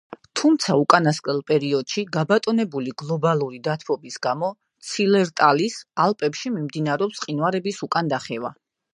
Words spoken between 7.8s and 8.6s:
უკანდახევა.